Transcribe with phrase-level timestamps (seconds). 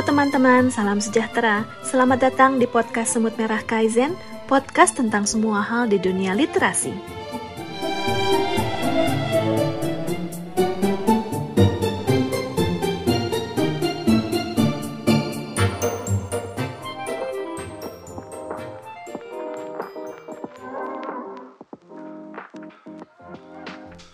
[0.00, 1.68] Teman-teman, salam sejahtera.
[1.84, 4.16] Selamat datang di podcast Semut Merah Kaizen,
[4.48, 6.96] podcast tentang semua hal di dunia literasi.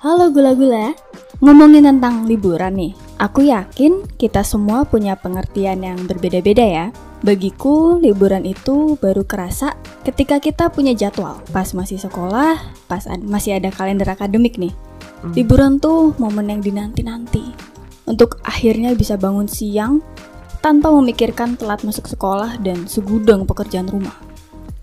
[0.02, 0.98] Halo gula-gula,
[1.38, 3.05] ngomongin tentang liburan nih.
[3.16, 6.86] Aku yakin kita semua punya pengertian yang berbeda-beda ya.
[7.24, 9.72] Bagiku, liburan itu baru kerasa
[10.04, 11.40] ketika kita punya jadwal.
[11.48, 14.76] Pas masih sekolah, pas ad- masih ada kalender akademik nih.
[15.32, 17.56] Liburan tuh momen yang dinanti-nanti.
[18.04, 20.04] Untuk akhirnya bisa bangun siang
[20.60, 24.14] tanpa memikirkan telat masuk sekolah dan segudang pekerjaan rumah.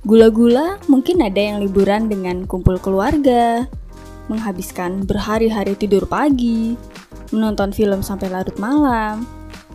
[0.09, 3.69] Gula-gula mungkin ada yang liburan dengan kumpul keluarga,
[4.27, 6.75] menghabiskan berhari-hari tidur pagi,
[7.33, 9.25] menonton film sampai larut malam,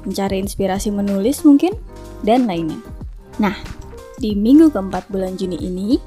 [0.06, 1.74] mencari inspirasi menulis mungkin,
[2.22, 2.78] dan lainnya.
[3.38, 3.54] Nah,
[4.18, 5.98] di minggu keempat bulan Juni ini,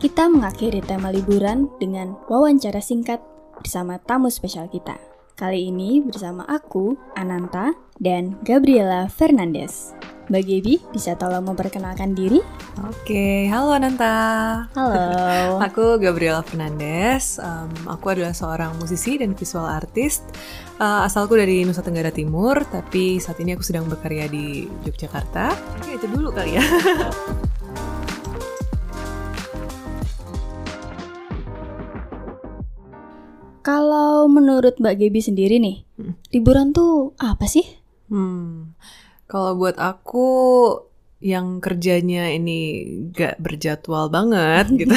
[0.00, 3.24] kita mengakhiri tema liburan dengan wawancara singkat
[3.56, 5.00] bersama tamu spesial kita.
[5.34, 9.96] Kali ini bersama aku, Ananta, dan Gabriela Fernandez.
[10.24, 12.40] Mbak Gaby, bisa tolong memperkenalkan diri?
[12.88, 14.16] Oke, halo Nanta.
[14.72, 15.04] Halo.
[15.68, 17.36] Aku Gabriela Fernandez.
[17.36, 20.24] Um, aku adalah seorang musisi dan visual artist.
[20.80, 25.52] Uh, asalku dari Nusa Tenggara Timur, tapi saat ini aku sedang berkarya di Yogyakarta.
[25.84, 26.64] Oke, itu dulu kali ya.
[33.64, 36.14] Kalau menurut Mbak Gaby sendiri nih, Hmm.
[36.34, 37.64] liburan tuh apa sih?
[38.12, 38.76] Hmm,
[39.26, 40.26] kalau buat aku
[41.24, 42.84] yang kerjanya ini
[43.16, 44.92] gak berjadwal banget gitu,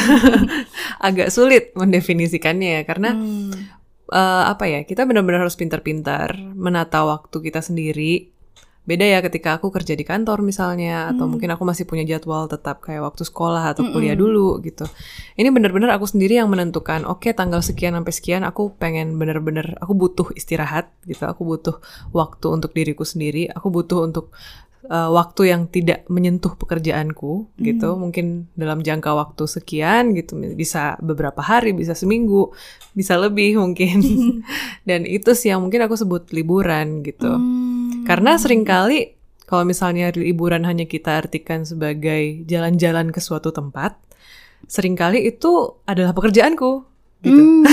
[1.08, 3.52] agak sulit mendefinisikannya ya karena Hmm.
[4.12, 8.32] eh, apa ya kita benar-benar harus pintar-pintar menata waktu kita sendiri
[8.88, 11.36] beda ya ketika aku kerja di kantor misalnya atau Hmm.
[11.36, 14.24] mungkin aku masih punya jadwal tetap kayak waktu sekolah atau kuliah Mm-mm.
[14.24, 14.88] dulu gitu
[15.36, 19.92] ini benar-benar aku sendiri yang menentukan oke tanggal sekian sampai sekian aku pengen benar-benar aku
[19.92, 21.76] butuh istirahat gitu aku butuh
[22.10, 24.32] waktu untuk diriku sendiri aku butuh untuk
[24.88, 28.00] eh, waktu yang tidak menyentuh pekerjaanku gitu Hmm.
[28.00, 32.56] mungkin dalam jangka waktu sekian gitu bisa beberapa hari bisa seminggu
[32.94, 34.00] bisa lebih mungkin
[34.88, 37.67] dan itu sih yang mungkin aku sebut liburan gitu Hmm.
[38.08, 39.14] Karena sering kali
[39.44, 44.00] kalau misalnya liburan hanya kita artikan sebagai jalan-jalan ke suatu tempat
[44.66, 45.52] sering kali itu
[45.84, 46.88] adalah pekerjaanku
[47.20, 47.64] gitu Hmm,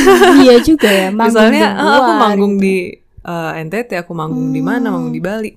[0.41, 1.09] iya juga ya.
[1.17, 2.65] misalnya di ah, aku luar manggung gitu.
[2.65, 2.77] di
[3.23, 4.93] eh, NTT aku manggung di mana Hmm.
[4.93, 5.51] manggung di Bali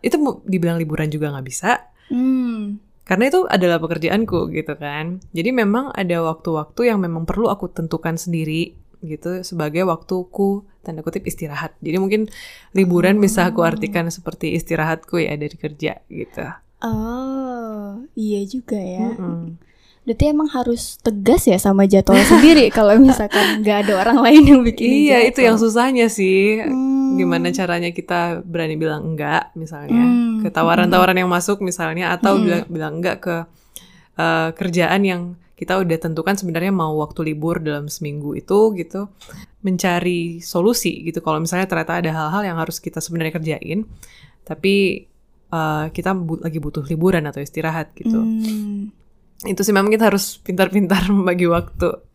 [0.00, 1.70] itu dibilang liburan juga nggak bisa
[2.08, 2.80] Hmm.
[3.04, 5.20] karena itu adalah pekerjaanku gitu kan.
[5.30, 11.24] Jadi memang ada waktu-waktu yang memang perlu aku tentukan sendiri gitu sebagai waktuku tanda kutip
[11.24, 11.76] istirahat.
[11.78, 12.22] Jadi mungkin
[12.72, 16.46] liburan bisa aku artikan seperti istirahatku ya dari kerja gitu.
[16.80, 19.12] Oh, iya juga ya.
[19.12, 19.58] Mm-mm.
[20.02, 24.60] Berarti emang harus tegas ya sama jadwal sendiri kalau misalkan nggak ada orang lain yang
[24.64, 26.64] bikin Iya itu yang susahnya sih.
[26.64, 27.20] Hmm.
[27.20, 30.40] Gimana caranya kita berani bilang enggak misalnya Hmm.
[30.40, 32.44] ke tawaran-tawaran yang masuk misalnya atau Hmm.
[32.46, 33.36] bilang bilang enggak ke
[34.16, 35.22] eh, kerjaan yang
[35.58, 39.10] kita udah tentukan sebenarnya mau waktu libur dalam seminggu itu gitu
[39.58, 43.82] mencari solusi gitu kalau misalnya ternyata ada hal-hal yang harus kita sebenarnya kerjain
[44.46, 45.04] tapi
[45.48, 48.94] eh, kita bu- lagi butuh liburan atau istirahat gitu Hmm.
[49.42, 52.06] itu sih memang kita harus pintar-pintar membagi waktu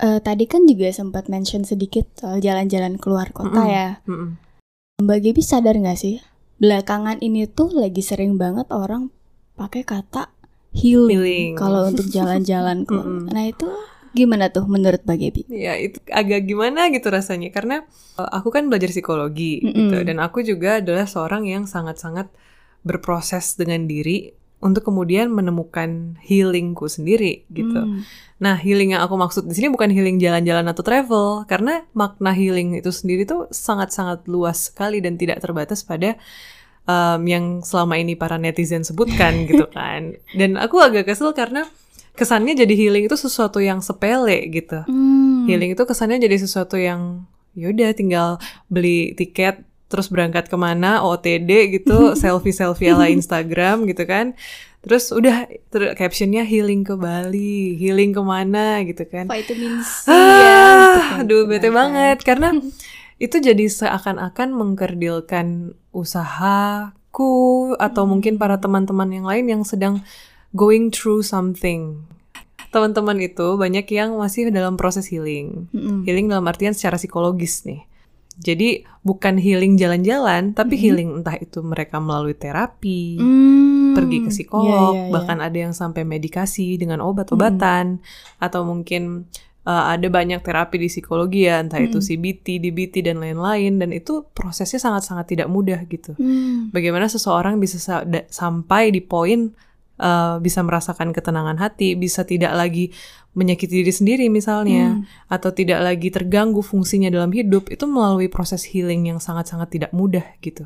[0.00, 3.68] Eh, tadi kan juga sempat mention sedikit soal jalan-jalan keluar kota Mm-mm.
[3.68, 3.88] ya.
[4.08, 4.32] Mm-mm.
[4.96, 6.24] Mbak Gaby sadar nggak sih?
[6.56, 9.12] Belakangan ini tuh lagi sering banget orang
[9.56, 10.32] pakai kata
[10.70, 11.50] healing, Healing.
[11.58, 13.06] kalau untuk jalan-jalan keluar.
[13.06, 13.30] Mm-mm.
[13.30, 13.68] Nah itu
[14.10, 15.42] gimana tuh menurut Mbak Gaby?
[15.50, 17.86] Ya itu agak gimana gitu rasanya karena
[18.18, 20.06] uh, aku kan belajar psikologi gitu Mm-mm.
[20.06, 22.26] dan aku juga adalah seorang yang sangat-sangat
[22.82, 27.80] berproses dengan diri untuk kemudian menemukan healingku sendiri gitu.
[27.80, 28.04] Hmm.
[28.44, 32.76] Nah healing yang aku maksud di sini bukan healing jalan-jalan atau travel karena makna healing
[32.76, 36.20] itu sendiri tuh sangat-sangat luas sekali dan tidak terbatas pada
[36.84, 40.14] um, yang selama ini para netizen sebutkan gitu kan.
[40.32, 41.66] Dan aku agak kesel karena
[42.10, 45.48] kesannya jadi healing itu sesuatu yang sepele gitu Hmm.
[45.48, 47.24] healing itu kesannya jadi sesuatu yang
[47.56, 48.36] yaudah tinggal
[48.68, 54.36] beli tiket terus berangkat ke mana OTD gitu selfie selfie ala Instagram gitu kan
[54.80, 60.12] terus udah ter captionnya healing ke Bali healing ke mana gitu kan Vitamin C ya.
[60.12, 60.34] ah,
[61.16, 62.52] yang aduh bete banget karena
[63.24, 68.10] itu jadi seakan-akan mengkerdilkan usahaku atau Hmm.
[68.16, 70.00] mungkin para teman-teman yang lain yang sedang
[70.50, 72.02] going through something
[72.70, 76.06] teman-teman itu banyak yang masih dalam proses healing Mm-mm.
[76.06, 77.82] healing dalam artian secara psikologis nih.
[78.40, 80.80] Jadi bukan healing jalan-jalan, tapi Mhm.
[80.80, 85.12] healing entah itu mereka melalui terapi, Hmm, pergi ke psikolog, iya, iya, iya.
[85.12, 88.00] bahkan ada yang sampai medikasi dengan obat-obatan,
[88.40, 89.28] atau mungkin
[89.62, 92.06] uh, ada banyak terapi di psikologi ya, entah itu Mm.
[92.06, 96.14] CBT, DBT dan lain-lain, dan itu prosesnya sangat-sangat tidak mudah gitu.
[96.14, 99.52] Hmm, Bagaimana seseorang bisa sa- da- sampai di poin
[99.96, 102.88] uh, bisa merasakan ketenangan hati, bisa tidak lagi
[103.30, 105.04] menyakiti diri sendiri misalnya, Hmm.
[105.28, 110.24] atau tidak lagi terganggu fungsinya dalam hidup, itu melalui proses healing yang sangat-sangat tidak mudah
[110.40, 110.64] gitu.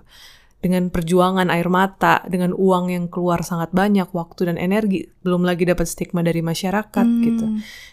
[0.64, 5.68] Dengan perjuangan air mata, dengan uang yang keluar sangat banyak, waktu dan energi, belum lagi
[5.68, 7.20] dapat stigma dari masyarakat Hmm.
[7.20, 7.46] gitu.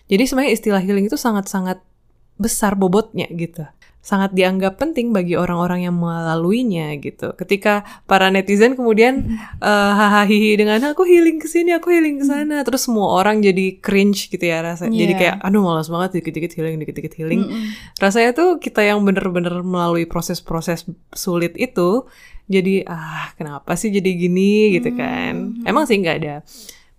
[0.08, 1.84] Jadi sebenarnya istilah healing itu sangat-sangat
[2.40, 3.68] besar bobotnya gitu.
[4.02, 7.38] Sangat dianggap penting bagi orang-orang yang melaluinya gitu.
[7.38, 10.26] Ketika para netizen kemudian eh, hahaha
[10.58, 14.42] dengan aku healing ke sini, aku healing ke sana, terus semua orang jadi cringe gitu
[14.42, 14.90] ya rasa.
[14.90, 15.20] Jadi Iya.
[15.22, 17.46] kayak aduh malas banget dikit-dikit healing, dikit-dikit healing.
[17.46, 17.64] Mm-mm.
[18.02, 22.10] Rasanya tuh kita yang bener-bener melalui proses-proses sulit itu
[22.52, 25.56] jadi ah kenapa sih jadi gini gitu kan.
[25.56, 25.64] Hmm.
[25.64, 26.36] Emang sih nggak ada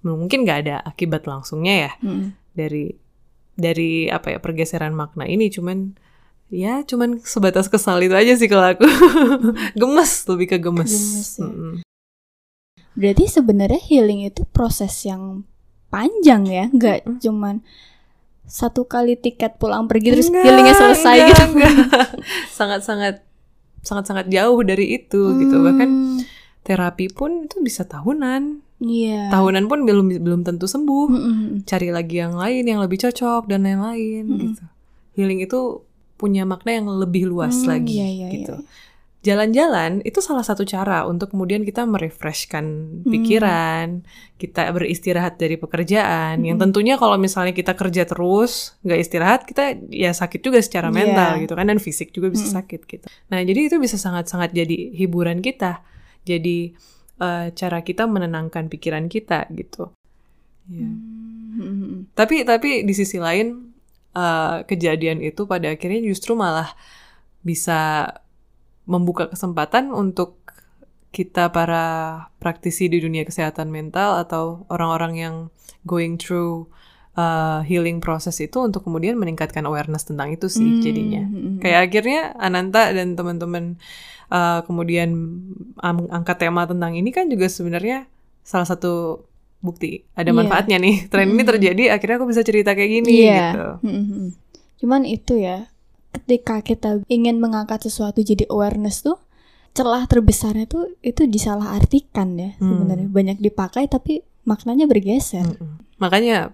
[0.03, 2.35] mungkin nggak ada akibat langsungnya ya Mm-mm.
[2.59, 2.91] dari
[3.55, 5.95] dari apa ya pergeseran makna ini cuman
[6.51, 8.85] ya cuman sebatas kesal itu aja sih kalau aku
[9.81, 11.47] gemes lebih ke gemes, Gemes ya.
[11.47, 11.75] Mm-mm.
[12.93, 15.49] Berarti sebenarnya healing itu proses yang
[15.89, 17.21] panjang ya, nggak Mm-mm.
[17.25, 17.55] cuman
[18.45, 21.45] satu kali tiket pulang pergi terus Enggak, healingnya selesai enggak, gitu.
[21.57, 21.75] enggak.
[22.59, 23.15] sangat-sangat
[23.83, 25.57] sangat-sangat jauh dari itu gitu.
[25.59, 26.19] Bahkan Hmm,
[26.63, 28.63] terapi pun itu bisa tahunan.
[28.83, 29.31] Iya.
[29.31, 31.07] tahunan pun belum belum tentu sembuh.
[31.09, 31.63] Mm-mm.
[31.63, 34.65] cari lagi yang lain yang lebih cocok dan lain-lain gitu.
[35.15, 35.87] Healing itu
[36.19, 38.55] punya makna yang lebih luas Hmm, lagi iya, iya, gitu.
[38.59, 38.67] iya.
[39.23, 42.65] Jalan-jalan itu salah satu cara untuk kemudian kita merefreshkan
[43.03, 43.07] Hmm.
[43.07, 43.87] pikiran,
[44.35, 46.43] kita beristirahat dari pekerjaan.
[46.43, 46.65] Yang Hmm.
[46.69, 50.97] tentunya kalau misalnya kita kerja terus nggak istirahat, kita ya sakit juga secara Iya.
[50.99, 52.57] mental gitu kan dan fisik juga bisa Hmm.
[52.59, 53.07] sakit gitu.
[53.31, 55.81] Nah jadi itu bisa sangat-sangat jadi hiburan kita,
[56.27, 56.75] jadi
[57.23, 59.95] eh, cara kita menenangkan pikiran kita gitu.
[60.67, 60.91] Ya.
[60.91, 62.11] Mm-mm.
[62.19, 63.71] Tapi tapi di sisi lain
[64.13, 66.75] eh, kejadian itu pada akhirnya justru malah
[67.41, 68.11] bisa
[68.85, 70.39] membuka kesempatan untuk
[71.13, 71.85] kita para
[72.41, 75.35] praktisi di dunia kesehatan mental atau orang-orang yang
[75.85, 76.67] going through
[77.15, 81.23] uh, healing proses itu untuk kemudian meningkatkan awareness tentang itu sih Hmm, jadinya.
[81.23, 81.61] mm-mm.
[81.61, 83.77] Kayak akhirnya Ananta dan teman-teman
[84.33, 85.13] uh, kemudian
[85.85, 88.09] angkat tema tentang ini kan juga sebenarnya
[88.41, 89.23] salah satu
[89.61, 90.39] bukti ada Iya.
[90.39, 91.07] manfaatnya nih.
[91.07, 91.51] Tren ini Mm-mm.
[91.55, 93.37] terjadi akhirnya aku bisa cerita kayak gini Iya.
[93.37, 93.67] gitu.
[93.85, 94.25] Mm-mm.
[94.81, 95.69] Cuman itu ya,
[96.13, 99.17] ketika kita ingin mengangkat sesuatu jadi awareness tuh,
[99.73, 102.77] celah terbesarnya tuh itu disalahartikan ya Hmm.
[102.77, 103.09] sebenarnya.
[103.09, 105.45] Banyak dipakai tapi maknanya bergeser.
[105.49, 105.81] Mm-mm.
[105.97, 106.53] Makanya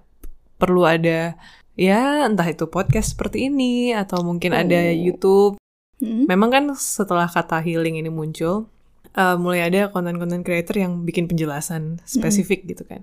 [0.57, 1.35] perlu ada
[1.75, 4.95] ya entah itu podcast seperti ini atau mungkin ada Oh.
[4.95, 5.55] YouTube.
[5.99, 6.31] Mm-mm.
[6.31, 8.71] Memang kan setelah kata healing ini muncul,
[9.19, 13.03] uh, mulai ada konten-konten creator yang bikin penjelasan spesifik gitu kan.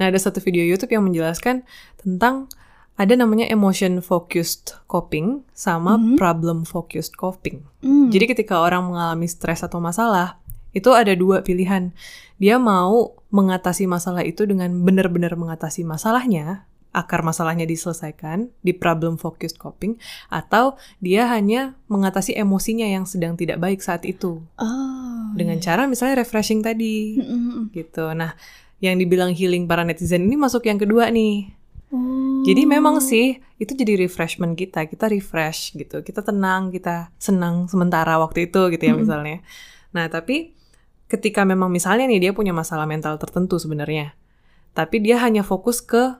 [0.00, 1.68] Nah ada satu video YouTube yang menjelaskan
[2.00, 2.48] tentang
[2.94, 6.16] ada namanya emotion focused coping sama Mhm.
[6.16, 7.64] problem focused coping.
[7.80, 8.10] Mm.
[8.10, 10.36] Jadi ketika orang mengalami stres atau masalah,
[10.70, 11.90] itu ada dua pilihan.
[12.36, 19.56] Dia mau mengatasi masalah itu dengan benar-benar mengatasi masalahnya, akar masalahnya diselesaikan di problem focused
[19.56, 19.94] coping,
[20.28, 25.64] atau dia hanya mengatasi emosinya yang sedang tidak baik saat itu Oh, dengan iya.
[25.72, 27.70] cara misalnya refreshing tadi, Mm-mm.
[27.70, 28.10] gitu.
[28.12, 28.34] Nah,
[28.82, 31.54] yang dibilang healing para netizen ini masuk yang kedua nih.
[31.90, 32.46] Oh.
[32.46, 38.14] Jadi memang sih itu jadi refreshment kita, kita refresh gitu, kita tenang, kita senang sementara
[38.22, 39.42] waktu itu gitu ya misalnya.
[39.90, 40.54] Nah tapi
[41.10, 44.14] ketika memang misalnya nih dia punya masalah mental tertentu sebenarnya,
[44.72, 46.14] tapi dia hanya fokus ke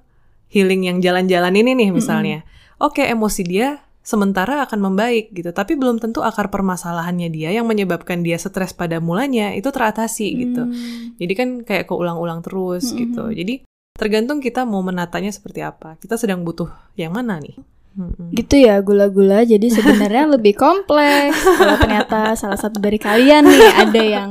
[0.51, 2.43] healing yang jalan-jalan ini nih misalnya.
[2.83, 8.27] Oke emosi dia sementara akan membaik gitu, tapi belum tentu akar permasalahannya dia yang menyebabkan
[8.27, 10.67] dia stres pada mulanya itu teratasi gitu.
[10.67, 11.21] Mm.
[11.21, 13.31] Jadi kan kayak keulang-ulang terus gitu.
[13.31, 13.63] Jadi
[14.01, 16.01] tergantung kita mau menatanya seperti apa.
[16.01, 17.61] Kita sedang butuh yang mana nih?
[17.91, 18.31] Mm-mm.
[18.33, 23.99] Gitu ya gula-gula jadi sebenarnya lebih kompleks kalau ternyata salah satu dari kalian nih ada
[24.01, 24.31] yang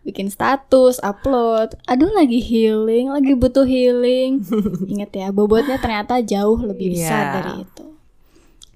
[0.00, 4.40] bikin status upload aduh lagi healing lagi butuh healing
[4.88, 7.32] ingat ya bobotnya ternyata jauh lebih besar Iya.
[7.34, 7.84] dari itu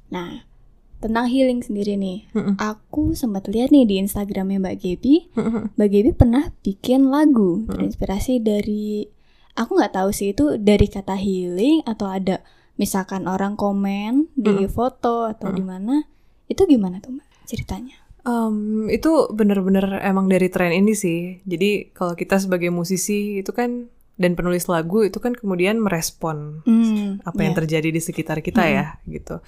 [0.09, 0.45] nah
[0.99, 2.61] tentang healing sendiri nih Mm-mm.
[2.61, 5.73] aku sempat lihat nih di instagramnya mbak Gaby Mm-mm.
[5.73, 9.09] mbak Gaby pernah bikin lagu terinspirasi dari
[9.58, 12.40] aku nggak tahu sih itu dari kata healing atau ada
[12.78, 14.70] misalkan orang komen di Mm-mm.
[14.70, 16.06] foto atau di mana
[16.46, 17.98] itu gimana tuh mbak ceritanya
[18.28, 21.40] Um, itu bener-bener emang dari tren ini sih.
[21.48, 23.88] Jadi kalau kita sebagai musisi itu kan
[24.20, 27.58] dan penulis lagu itu kan kemudian merespon Hmm, apa yang iya.
[27.64, 29.40] terjadi di sekitar kita ya gitu.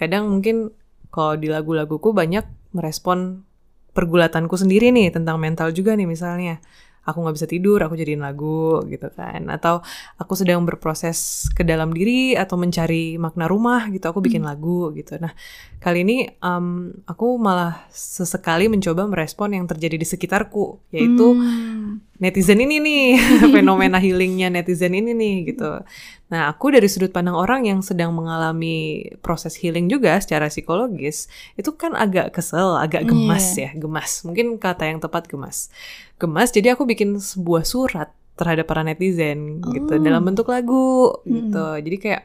[0.00, 0.72] Kadang mungkin
[1.12, 3.44] kalau di lagu-laguku banyak merespon
[3.92, 6.64] pergulatanku sendiri nih tentang mental juga nih misalnya
[7.02, 9.82] aku nggak bisa tidur aku jadiin lagu gitu kan atau
[10.16, 14.50] aku sedang berproses ke dalam diri atau mencari makna rumah gitu aku bikin Hmm.
[14.54, 15.34] lagu gitu nah
[15.78, 21.98] kali ini um, aku malah sesekali mencoba merespon yang terjadi di sekitarku yaitu Hmm.
[22.22, 23.04] Netizen ini nih
[23.54, 25.82] fenomena healingnya netizen ini nih gitu.
[26.30, 31.26] Nah aku dari sudut pandang orang yang sedang mengalami proses healing juga secara psikologis
[31.58, 34.22] itu kan agak kesel, agak gemas ya, gemas.
[34.22, 35.68] Mungkin kata yang tepat gemas,
[36.16, 36.54] gemas.
[36.54, 40.00] Jadi aku bikin sebuah surat terhadap para netizen gitu Oh.
[40.00, 41.66] dalam bentuk lagu gitu.
[41.82, 42.22] Jadi kayak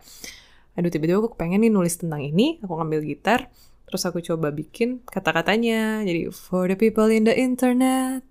[0.78, 3.50] aduh tiba-tiba aku pengen nih nulis tentang ini, aku ngambil gitar,
[3.90, 6.06] terus aku coba bikin kata-katanya.
[6.06, 8.22] Jadi for the people in the internet,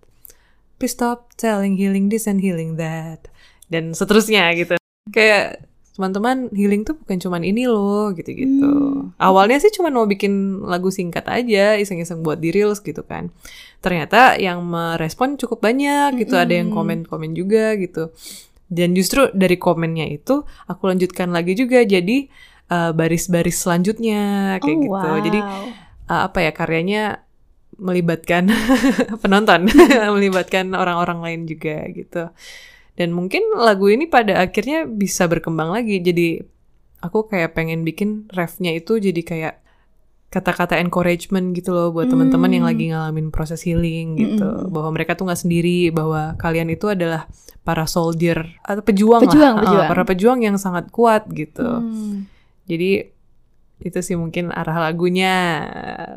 [0.76, 3.28] please stop telling healing this and healing that.
[3.66, 4.76] Dan seterusnya gitu.
[5.10, 5.66] Kayak
[5.96, 8.68] teman-teman healing tuh bukan cuman ini loh gitu-gitu.
[8.68, 9.16] Hmm.
[9.16, 13.32] awalnya sih cuma mau bikin lagu singkat aja iseng-iseng buat di reels gitu kan.
[13.80, 16.36] Ternyata yang merespon cukup banyak gitu.
[16.36, 17.08] Ada yang Mm-mm.
[17.08, 18.12] komen-komen juga gitu.
[18.68, 21.80] Dan justru dari komennya itu aku lanjutkan lagi juga.
[21.80, 22.28] Jadi
[22.68, 24.20] uh, baris-baris selanjutnya
[24.60, 24.92] kayak Oh, gitu.
[24.92, 25.22] Wow.
[25.24, 25.40] jadi
[26.12, 27.02] uh, apa ya karyanya
[27.76, 28.48] melibatkan
[29.22, 29.68] penonton,
[30.16, 32.28] melibatkan orang-orang lain juga gitu.
[32.96, 36.00] Dan mungkin lagu ini pada akhirnya bisa berkembang lagi.
[36.00, 36.40] Jadi
[37.04, 39.54] aku kayak pengen bikin refnya itu jadi kayak
[40.26, 42.72] kata-kata encouragement gitu loh buat teman-teman yang Hmm.
[42.74, 44.42] lagi ngalamin proses healing gitu.
[44.42, 44.72] Mm-mm.
[44.72, 47.28] Bahwa mereka tuh nggak sendiri, bahwa kalian itu adalah
[47.62, 49.88] para soldier atau pejuang, Pejuang, lah, Ah, pejuang.
[49.88, 51.62] para pejuang yang sangat kuat gitu.
[51.62, 52.26] Hmm.
[52.66, 53.12] Jadi
[53.76, 55.62] itu sih mungkin arah lagunya.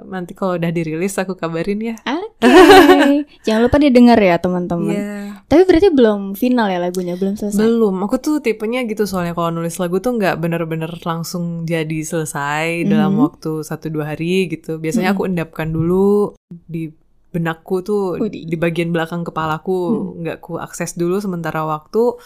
[0.07, 1.95] Nanti kalau udah dirilis aku kabarin ya.
[2.07, 2.47] Oke,
[3.45, 4.95] jangan lupa didengar ya teman-teman.
[4.95, 5.43] Iya.
[5.43, 7.59] Tapi berarti belum final ya lagunya, belum selesai.
[7.59, 7.99] Belum.
[8.07, 13.19] Aku tuh tipenya gitu soalnya kalau nulis lagu tuh nggak bener-bener langsung jadi selesai dalam
[13.19, 13.21] Mhm.
[13.27, 14.79] waktu satu dua hari gitu.
[14.79, 15.15] Biasanya Mhm.
[15.17, 16.31] aku endapkan dulu
[16.65, 16.95] di
[17.29, 18.49] benakku tuh Widih.
[18.49, 20.25] di bagian belakang kepalaku Hmm.
[20.25, 22.17] nggak ku akses dulu sementara waktu.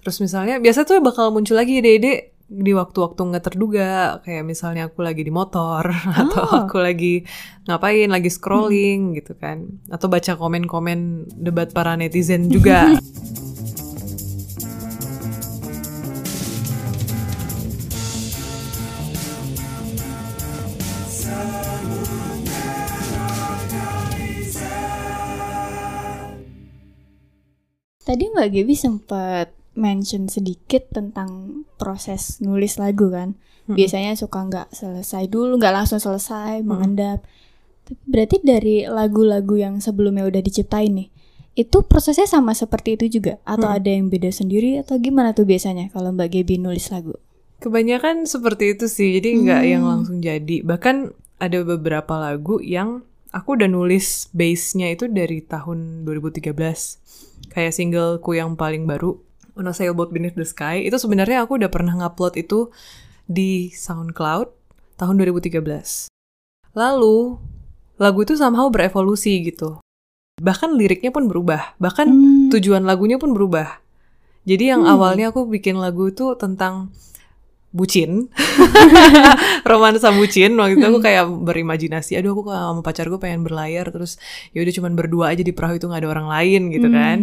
[0.00, 5.06] Terus misalnya biasa tuh bakal muncul lagi ide-ide di waktu-waktu nggak terduga kayak misalnya aku
[5.06, 5.86] lagi di motor
[6.20, 6.66] atau Oh.
[6.66, 7.22] aku lagi
[7.70, 9.70] ngapain lagi scrolling gitu kan.
[9.86, 12.90] Atau baca komen-komen debat para netizen juga.
[28.00, 33.38] Tadi Mbak Gaby sempat mention sedikit tentang proses nulis lagu kan.
[33.66, 33.76] Mm-mm.
[33.78, 36.66] Biasanya suka nggak selesai dulu, nggak langsung selesai, Mm.
[36.66, 37.18] mengendap.
[37.86, 41.08] Tapi Berarti dari lagu-lagu yang sebelumnya udah diciptain nih,
[41.54, 43.38] itu prosesnya sama seperti itu juga?
[43.42, 43.76] Atau Mm.
[43.76, 44.78] ada yang beda sendiri?
[44.78, 47.18] Atau gimana tuh biasanya kalau Mbak Gaby nulis lagu?
[47.60, 49.90] Kebanyakan seperti itu sih, jadi nggak yang Hmm.
[49.92, 50.64] langsung jadi.
[50.64, 56.96] Bahkan ada beberapa lagu yang aku udah nulis base-nya itu dari tahun 2013.
[57.52, 59.20] Kayak singleku yang paling baru,
[59.60, 62.72] On a Sailboat Beneath the Sky, itu sebenarnya aku udah pernah ngupload itu
[63.28, 64.48] di SoundCloud
[64.96, 66.08] tahun 2013.
[66.72, 67.36] Lalu,
[68.00, 69.76] lagu itu somehow berevolusi gitu.
[70.40, 72.48] Bahkan liriknya pun berubah, bahkan Hmm.
[72.48, 73.84] tujuan lagunya pun berubah.
[74.48, 74.96] Jadi yang Hmm.
[74.96, 76.88] awalnya aku bikin lagu itu tentang
[77.70, 78.32] bucin,
[79.68, 80.56] romansa bucin.
[80.56, 81.06] Waktu itu aku Hmm.
[81.06, 84.16] kayak berimajinasi, aduh aku sama pacar gue pengen berlayar, terus
[84.56, 86.96] ya udah cuman berdua aja di perahu itu nggak ada orang lain gitu Hmm.
[86.96, 87.18] kan.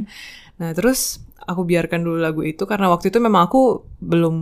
[0.62, 4.36] Nah terus aku biarkan dulu lagu itu karena waktu itu memang aku belum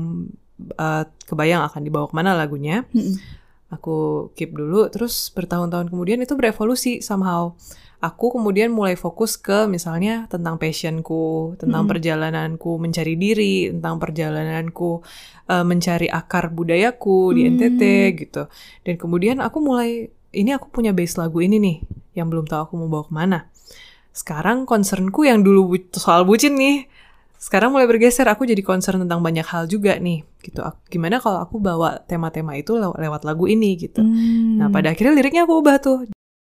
[0.76, 3.16] uh, kebayang akan dibawa ke mana lagunya Mm-mm.
[3.70, 7.54] aku keep dulu terus bertahun-tahun kemudian itu berevolusi somehow
[8.00, 11.92] aku kemudian mulai fokus ke misalnya tentang passionku tentang Mm-mm.
[11.96, 15.02] perjalananku mencari diri tentang perjalananku
[15.50, 17.52] eh, mencari akar budayaku di Hmm.
[17.58, 17.82] NTT
[18.22, 18.44] gitu
[18.86, 21.78] dan kemudian aku mulai ini aku punya base lagu ini nih
[22.16, 23.40] yang belum tahu aku mau bawa ke mana
[24.16, 26.88] sekarang concernku yang dulu bu- soal bucin nih
[27.36, 31.44] sekarang mulai bergeser aku jadi concern tentang banyak hal juga nih gitu Ak- gimana kalau
[31.44, 34.58] aku bawa tema-tema itu lew- lewat lagu ini gitu Hmm.
[34.58, 35.98] nah pada akhirnya liriknya aku ubah tuh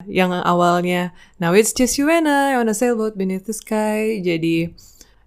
[0.04, 4.76] yang awalnya now it's just you and I on a sailboat beneath the sky jadi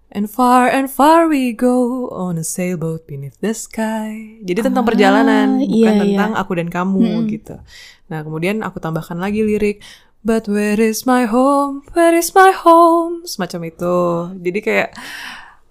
[0.07, 1.73] and far and far we go
[2.07, 5.99] on a sailboat beneath the sky jadi tentang Ah, perjalanan bukan iya, iya.
[5.99, 7.27] tentang aku dan kamu Mm-mm.
[7.27, 7.57] gitu
[8.05, 9.81] nah kemudian aku tambahkan lagi lirik
[10.27, 11.87] But where is my home?
[11.95, 13.23] Where is my home?
[13.23, 13.95] Semacam itu.
[14.43, 14.89] Jadi kayak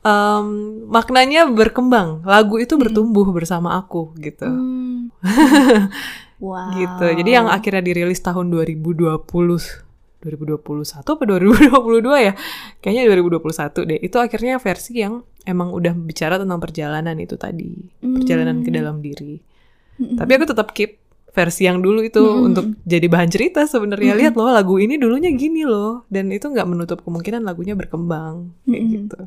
[0.00, 0.46] em,
[0.88, 2.24] maknanya berkembang.
[2.24, 4.48] Lagu itu bertumbuh bersama aku gitu.
[4.48, 5.12] Hmm.
[6.40, 6.72] wow.
[6.72, 7.06] Gitu.
[7.20, 9.28] Jadi yang akhirnya dirilis tahun 2020
[10.24, 12.32] 2021 apa 2022 ya?
[12.80, 13.98] Kayaknya 2021 deh.
[14.00, 17.76] Itu akhirnya versi yang emang udah bicara tentang perjalanan itu tadi.
[18.00, 18.78] Perjalanan ke Hmm.
[18.80, 19.36] dalam diri.
[20.00, 20.16] Mm-mm.
[20.16, 21.05] Tapi aku tetap keep
[21.36, 22.46] versi yang dulu itu Mm-mm.
[22.48, 24.20] untuk jadi bahan cerita sebenarnya Mm-mm.
[24.24, 28.72] lihat loh lagu ini dulunya gini loh dan itu nggak menutup kemungkinan lagunya berkembang kayak
[28.80, 28.92] Mm-mm.
[29.04, 29.20] gitu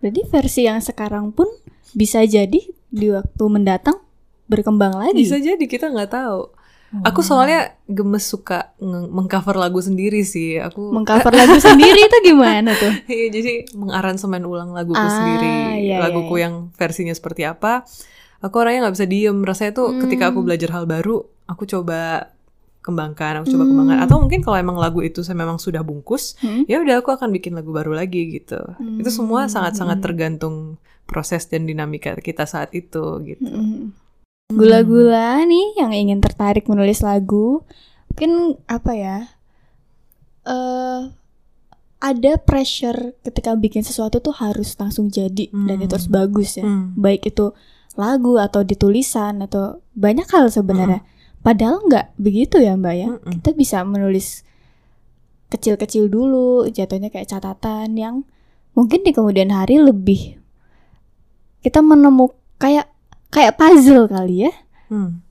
[0.00, 1.48] Berarti versi yang sekarang pun
[1.92, 4.00] bisa jadi di waktu mendatang
[4.44, 5.16] berkembang lagi.
[5.16, 6.40] bisa jadi kita nggak tahu
[6.94, 8.70] aku soalnya gemes suka
[9.10, 12.92] mengcover lagu sendiri sih aku mengcover lagu sendiri itu gimana tuh?
[13.10, 16.46] Iya, jadi mengaransemen ulang laguku Ah, sendiri, iya, iya, laguku iya.
[16.46, 17.82] yang versinya seperti apa.
[18.44, 19.38] Aku orangnya nggak bisa diem.
[19.40, 20.46] Rasanya tuh ketika aku Hmm.
[20.52, 21.16] belajar hal baru,
[21.48, 22.28] aku coba
[22.78, 23.70] kembangkan, aku coba Hmm.
[23.72, 23.98] kembangkan.
[24.04, 26.68] Atau mungkin kalau emang lagu itu saya memang sudah bungkus, Hmm?
[26.68, 28.60] ya udah aku akan bikin lagu baru lagi gitu.
[29.00, 29.50] Itu semua Hmm.
[29.50, 33.48] sangat-sangat tergantung proses dan dinamika kita saat itu gitu.
[34.52, 37.64] Gula-gula nih yang ingin tertarik menulis lagu,
[38.08, 39.18] mungkin apa ya?
[40.44, 41.00] eh
[42.04, 45.84] ada pressure ketika bikin sesuatu tuh harus langsung jadi dan Hmm.
[45.88, 46.68] itu harus bagus ya.
[46.68, 46.92] Hmm.
[46.92, 47.56] Baik itu
[47.94, 51.06] lagu atau di tulisan atau banyak hal sebenarnya.
[51.44, 53.08] Padahal nggak begitu ya Mbak ya.
[53.14, 53.30] Mm-mm.
[53.38, 54.42] Kita bisa menulis
[55.52, 58.26] kecil-kecil dulu, jatuhnya kayak catatan yang
[58.74, 60.42] mungkin di kemudian hari lebih
[61.62, 62.90] kita menemukan kayak
[63.30, 64.52] kayak puzzle kali ya.
[64.90, 65.22] Hmm.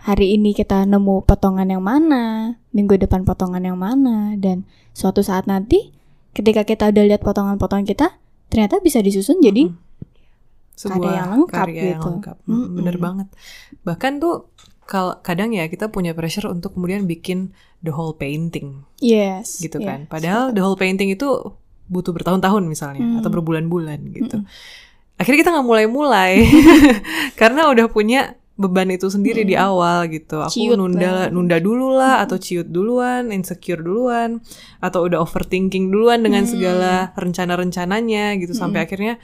[0.00, 4.64] Hari ini kita nemu potongan yang mana, minggu depan potongan yang mana, dan
[4.96, 5.92] suatu saat nanti
[6.32, 8.16] ketika kita udah lihat potongan-potongan kita,
[8.48, 9.89] ternyata bisa disusun jadi Mm-mm.
[10.80, 12.08] Sebuah Karya yang lengkap karya yang gitu.
[12.08, 12.36] lengkap.
[12.42, 13.04] Mm, Bener Mm-mm.
[13.04, 13.28] banget.
[13.84, 14.34] Bahkan tuh
[14.82, 19.86] kal kadang ya kita punya pressure untuk kemudian bikin the whole painting yes, gitu yes.
[19.86, 20.00] kan.
[20.06, 21.28] Padahal the whole painting itu
[21.86, 23.18] butuh bertahun-tahun misalnya Mm.
[23.20, 24.40] atau berbulan-bulan gitu.
[24.40, 24.48] Mm-mm.
[25.14, 26.32] Akhirnya kita nggak mulai-mulai
[27.40, 30.36] karena udah punya beban itu sendiri di awal gitu.
[30.38, 31.28] Aku Ciut nunda banget.
[31.32, 34.44] nunda dulu lah atau ciut duluan, insecure duluan
[34.78, 36.50] atau udah overthinking duluan dengan Mm.
[36.50, 39.16] segala rencana-rencananya gitu sampai akhirnya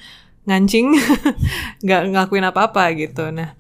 [0.47, 0.95] ngancing
[1.85, 3.29] nggak ngelakuin apa-apa gitu.
[3.31, 3.55] Nah,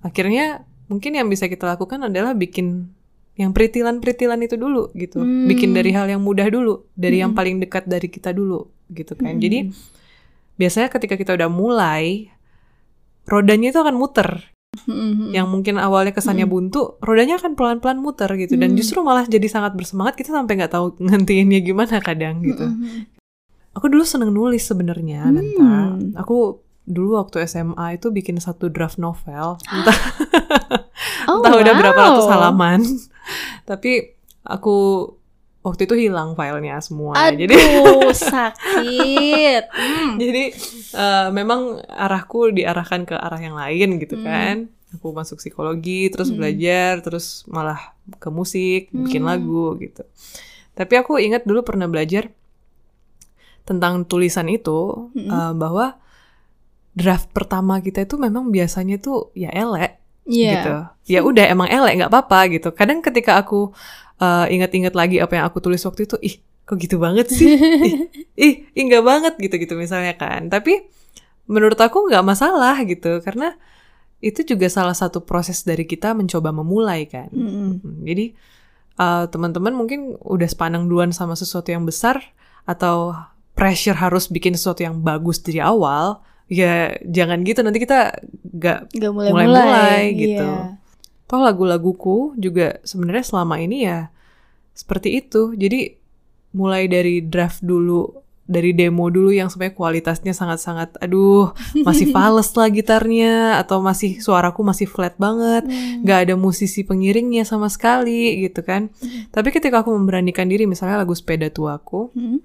[0.00, 2.94] akhirnya mungkin yang bisa kita lakukan adalah bikin
[3.34, 5.18] yang peritilan-peritilan itu dulu gitu.
[5.18, 5.50] Hmm.
[5.50, 7.38] Bikin dari hal yang mudah dulu, dari yang Hmm.
[7.38, 9.34] paling dekat dari kita dulu gitu kan.
[9.34, 9.42] Hmm.
[9.42, 9.58] Jadi
[10.54, 12.30] biasanya ketika kita udah mulai
[13.26, 14.54] rodanya itu akan muter.
[14.74, 15.30] Mm-mm.
[15.30, 18.78] Yang mungkin awalnya kesannya buntu, rodanya akan pelan-pelan muter gitu dan Hmm.
[18.78, 22.66] justru malah jadi sangat bersemangat kita sampai nggak tahu ngentiinnya gimana kadang gitu.
[22.66, 23.06] Mm-mm.
[23.74, 25.34] Aku dulu seneng nulis sebenarnya, Hmm.
[25.34, 25.72] Nanta.
[26.22, 29.98] Aku dulu waktu SMA itu bikin satu draft novel, entah,
[31.26, 32.06] Oh, entah udah berapa wow.
[32.12, 32.80] ratus halaman.
[33.70, 34.76] Tapi aku
[35.60, 37.16] waktu itu hilang filenya semua.
[37.32, 39.62] Jadi Aduh, sakit.
[39.66, 40.20] Hmm.
[40.20, 40.52] jadi
[40.94, 44.24] eh, memang arahku diarahkan ke arah yang lain gitu Hmm.
[44.24, 44.56] kan.
[44.94, 46.38] Aku masuk psikologi, terus Hmm.
[46.38, 49.30] belajar, terus malah ke musik, bikin Hmm.
[49.32, 50.04] lagu gitu.
[50.74, 52.28] Tapi aku ingat dulu pernah belajar
[53.64, 55.28] tentang tulisan itu Hmm.
[55.28, 55.96] eh, bahwa
[56.94, 60.50] draft pertama kita itu memang biasanya tuh ya elek Iya.
[60.56, 60.74] gitu.
[61.10, 62.72] Ya udah emang elek nggak apa-apa gitu.
[62.72, 63.74] Kadang ketika aku
[64.22, 67.52] uh, ingat-ingat lagi apa yang aku tulis waktu itu, ih kok gitu banget sih,
[67.88, 67.94] ih,
[68.32, 70.48] ih, ih nggak banget gitu-gitu misalnya kan.
[70.48, 70.80] Tapi
[71.44, 73.52] menurut aku nggak masalah gitu karena
[74.24, 77.28] itu juga salah satu proses dari kita mencoba memulai kan.
[77.28, 77.84] Mm-mm.
[77.84, 78.32] Hmm, Jadi
[78.96, 82.32] uh, teman-teman mungkin udah sepanang duluan sama sesuatu yang besar
[82.64, 83.12] atau
[83.54, 89.12] pressure harus bikin sesuatu yang bagus dari awal, ya jangan gitu nanti kita nggak Gak
[89.14, 90.44] mulai-mulai gitu.
[90.44, 90.76] Iya.
[91.24, 94.12] Toh lagu-laguku juga sebenarnya selama ini ya
[94.74, 95.54] seperti itu.
[95.54, 95.96] Jadi
[96.52, 98.10] mulai dari draft dulu,
[98.44, 104.60] dari demo dulu yang sebenarnya kualitasnya sangat-sangat aduh, masih fals lah gitarnya atau masih suaraku
[104.60, 106.04] masih flat banget, Hmm.
[106.04, 108.92] ada musisi pengiringnya sama sekali gitu kan.
[109.32, 112.38] Tapi ketika aku memberanikan diri misalnya lagu Sepeda Tuaku, Hmm.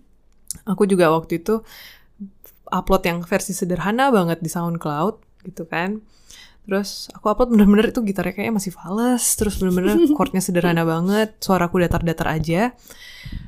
[0.70, 1.66] Aku juga waktu itu
[2.70, 6.06] upload yang versi sederhana banget di SoundCloud gitu kan.
[6.70, 11.82] Terus aku upload bener-bener itu gitarnya kayaknya masih fals, terus bener-bener chordnya sederhana banget, suaraku
[11.82, 12.78] datar-datar aja.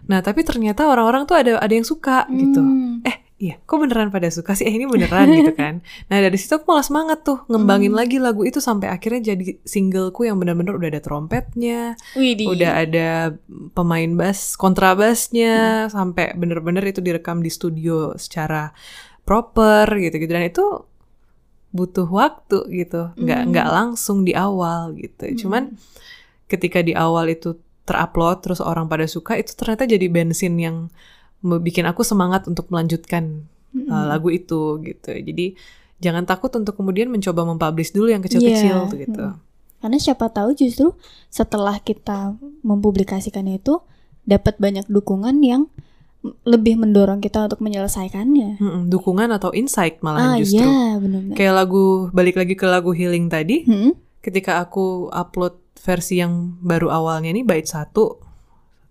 [0.09, 2.65] Nah tapi ternyata orang-orang tuh ada ada yang suka gitu.
[2.65, 3.05] Hmm.
[3.05, 4.69] Eh iya, kok beneran pada suka sih?
[4.69, 5.81] Eh ini beneran gitu kan.
[6.07, 10.29] Nah dari situ aku malah semangat tuh ngembangin lagi lagu itu sampai akhirnya jadi singleku
[10.29, 12.45] yang bener-bener udah ada trompetnya, Widih.
[12.53, 13.33] udah ada
[13.73, 18.69] pemain bass kontrabasnya sampai bener-bener itu direkam di studio secara
[19.21, 20.65] proper gitu-gitu dan itu
[21.71, 23.49] butuh waktu gitu nggak Hmm.
[23.49, 25.71] nggak langsung di awal gitu cuman
[26.45, 30.77] ketika di awal itu terupload terus orang pada suka itu ternyata jadi bensin yang
[31.41, 33.89] bikin aku semangat untuk melanjutkan Mm-mm.
[33.89, 35.57] uh, lagu itu gitu jadi
[35.97, 39.25] jangan takut untuk kemudian mencoba mempublish dulu yang kecil-kecil tuh gitu
[39.81, 40.93] Karena siapa tahu justru
[41.27, 43.81] setelah kita mempublikasikan itu
[44.21, 45.65] dapat banyak dukungan yang
[46.45, 48.61] lebih mendorong kita untuk menyelesaikannya.
[48.61, 51.33] Mm-mm, dukungan atau insight malahan ah justru iya benar-benar.
[51.33, 53.97] kayak lagu balik lagi ke lagu healing tadi Hmm?
[54.21, 58.21] ketika aku upload versi yang baru awalnya ini bait satu,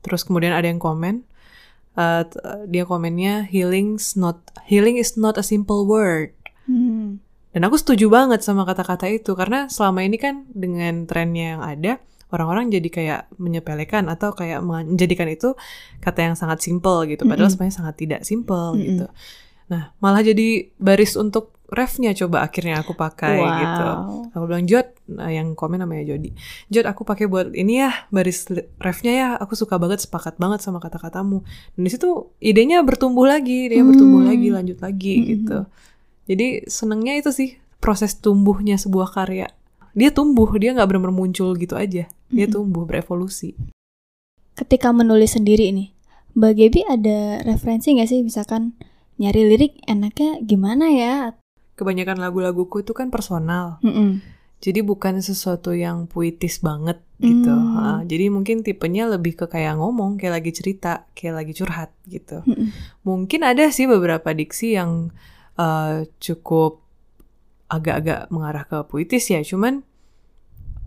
[0.02, 1.22] terus kemudian ada yang komen,
[2.00, 6.32] uh, dia komennya healing's not healing is not a simple word.
[6.64, 7.20] Hmm.
[7.50, 11.92] Dan aku setuju banget sama kata-kata itu karena selama ini kan dengan trennya yang ada
[12.30, 15.58] orang-orang jadi kayak menyepelekan atau kayak menjadikan itu
[15.98, 17.58] kata yang sangat simple gitu padahal mm -hmm.
[17.58, 18.86] sebenarnya sangat tidak simple mm -hmm.
[18.86, 19.06] gitu.
[19.70, 23.58] Nah, malah jadi baris untuk refnya coba akhirnya aku pakai wow.
[23.62, 23.86] gitu.
[24.34, 26.34] Aku bilang Jod, nah yang komen namanya Jody.
[26.66, 28.50] Jod aku pakai buat ini ya baris
[28.82, 29.28] refnya ya.
[29.38, 31.46] Aku suka banget sepakat banget sama kata-katamu.
[31.78, 33.88] Dan di situ idenya bertumbuh lagi, dia hmm.
[33.94, 35.26] bertumbuh lagi, lanjut lagi hmm.
[35.30, 35.58] gitu.
[36.26, 39.48] Jadi senengnya itu sih proses tumbuhnya sebuah karya.
[39.94, 42.10] Dia tumbuh, dia nggak benar-benar muncul gitu aja.
[42.30, 42.54] Dia hmm.
[42.54, 43.54] tumbuh berevolusi.
[44.58, 45.94] Ketika menulis sendiri nih,
[46.34, 48.74] Mbak Gaby ada referensi nggak sih misalkan
[49.20, 51.36] nyari lirik enaknya gimana ya?
[51.76, 53.76] Kebanyakan lagu-laguku itu kan personal.
[53.84, 54.10] Mm -mm.
[54.60, 57.52] Jadi bukan sesuatu yang puitis banget gitu.
[57.52, 57.76] Mm.
[57.76, 62.40] Uh, jadi mungkin tipenya lebih ke kayak ngomong, kayak lagi cerita, kayak lagi curhat gitu.
[62.48, 62.68] Mm -mm.
[63.04, 65.12] Mungkin ada sih beberapa diksi yang
[65.60, 66.80] uh, cukup
[67.68, 69.40] agak-agak mengarah ke puitis ya.
[69.46, 69.86] Cuman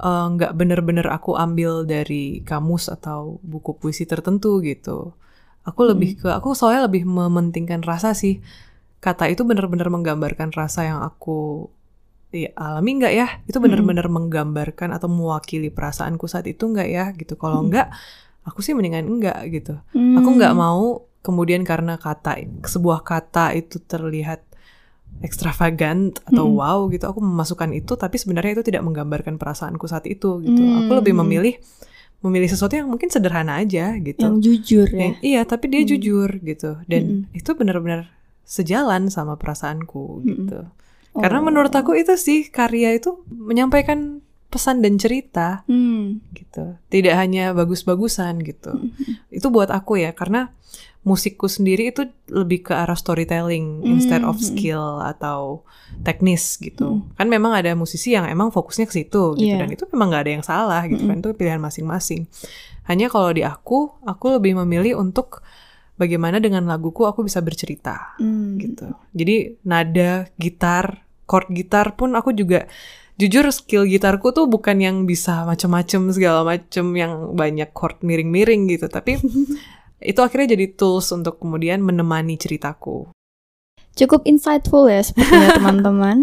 [0.04, 5.15] eh, nggak uh, bener-bener aku ambil dari kamus atau buku puisi tertentu gitu.
[5.63, 8.43] Aku lebih ke aku soalnya lebih mementingkan rasa sih.
[8.99, 11.67] Kata itu benar-benar menggambarkan rasa yang aku
[12.32, 13.28] ya, alami nggak ya?
[13.47, 14.15] Itu benar-benar hmm.
[14.15, 17.06] menggambarkan atau mewakili perasaanku saat itu nggak ya?
[17.15, 17.39] Gitu.
[17.39, 17.67] Kalau hmm.
[17.71, 17.88] nggak,
[18.47, 19.80] aku sih mendingan enggak gitu.
[19.95, 20.19] Hmm.
[20.19, 24.43] Aku nggak mau kemudian karena kata sebuah kata itu terlihat
[25.23, 26.58] ekstravagant atau hmm.
[26.60, 30.60] wow gitu, aku memasukkan itu tapi sebenarnya itu tidak menggambarkan perasaanku saat itu gitu.
[30.60, 30.84] Hmm.
[30.84, 31.56] Aku lebih memilih
[32.24, 34.24] memilih sesuatu yang mungkin sederhana aja gitu.
[34.24, 35.00] Yang jujur ya.
[35.12, 35.90] Yang, iya, tapi dia hmm.
[35.92, 36.72] jujur gitu.
[36.88, 37.38] Dan hmm.
[37.38, 38.10] itu benar-benar
[38.48, 40.28] sejalan sama perasaanku hmm.
[40.32, 40.60] gitu.
[41.14, 41.22] Oh.
[41.22, 46.32] Karena menurut aku itu sih karya itu menyampaikan pesan dan cerita hmm.
[46.32, 46.80] gitu.
[46.88, 48.72] Tidak hanya bagus-bagusan gitu.
[48.72, 49.20] Hmm.
[49.28, 50.56] Itu buat aku ya karena
[51.04, 53.92] musikku sendiri itu lebih ke arah storytelling mm.
[53.92, 55.68] instead of skill atau
[56.08, 57.04] teknis gitu.
[57.04, 57.20] Mm.
[57.20, 59.60] Kan memang ada musisi yang emang fokusnya ke situ gitu yeah.
[59.60, 61.10] dan itu memang nggak ada yang salah gitu mm.
[61.12, 62.32] kan itu pilihan masing-masing.
[62.88, 65.44] Hanya kalau di aku, aku lebih memilih untuk
[66.00, 68.52] bagaimana dengan laguku aku bisa bercerita mm.
[68.63, 68.88] gitu.
[69.12, 72.63] Jadi nada gitar, chord gitar pun aku juga
[73.20, 78.88] jujur skill gitarku tuh bukan yang bisa macem-macem segala macem yang banyak chord miring-miring gitu,
[78.88, 79.20] tapi
[80.04, 83.10] itu akhirnya jadi tools untuk kemudian menemani ceritaku.
[83.94, 86.18] Cukup insightful ya sepertinya teman-teman.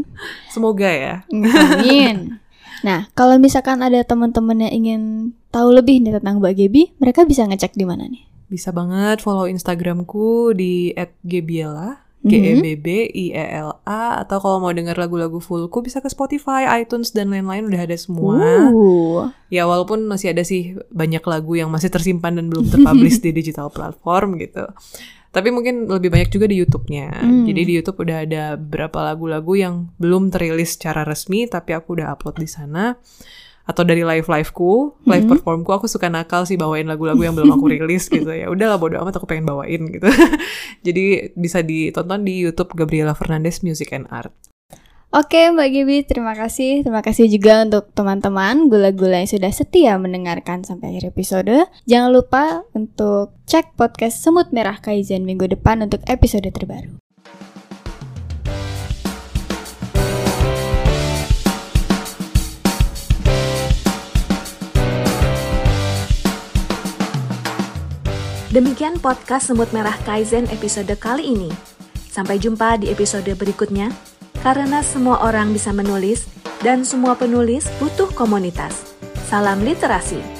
[0.53, 1.15] Semoga ya.
[1.33, 2.41] Amin.
[2.81, 5.03] Nah, kalau misalkan ada teman-teman yang ingin
[5.53, 8.25] tahu lebih nih tentang Mbak Gebi, mereka bisa ngecek di mana nih?
[8.51, 10.91] Bisa banget follow Instagramku di
[11.23, 15.83] @gebiela G E B B I E L A atau kalau mau denger lagu-lagu fullku
[15.83, 18.39] bisa ke Spotify, iTunes dan lain-lain udah ada semua.
[18.71, 19.35] Uh.
[19.51, 23.69] Ya walaupun masih ada sih banyak lagu yang masih tersimpan dan belum terpublish di digital
[23.69, 24.71] platform gitu.
[25.31, 27.23] Tapi mungkin lebih banyak juga di YouTube-nya.
[27.23, 27.47] Hmm.
[27.47, 32.15] Jadi di YouTube udah ada beberapa lagu-lagu yang belum terilis secara resmi tapi aku udah
[32.15, 32.99] upload di sana
[33.71, 35.31] atau dari live liveku, live mm -hmm.
[35.39, 38.51] performku aku suka nakal sih bawain lagu-lagu yang belum aku rilis gitu ya.
[38.51, 40.11] Udahlah bodo amat aku pengen bawain gitu.
[40.87, 44.35] Jadi bisa ditonton di YouTube Gabriela Fernandez Music and Art.
[45.11, 46.87] Oke Mbak Gibi, terima kasih.
[46.87, 51.67] Terima kasih juga untuk teman-teman gula-gula yang sudah setia mendengarkan sampai akhir episode.
[51.87, 57.10] Jangan lupa untuk cek podcast Semut Merah Kaizen minggu depan untuk episode terbaru.
[68.51, 71.47] Demikian podcast Semut Merah Kaizen episode kali ini.
[72.11, 73.95] Sampai jumpa di episode berikutnya,
[74.43, 76.27] karena semua orang bisa menulis
[76.59, 78.99] dan semua penulis butuh komunitas.
[79.31, 80.40] Salam literasi.